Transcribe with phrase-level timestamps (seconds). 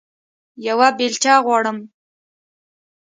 [0.67, 1.77] یوه بیلچه غواړم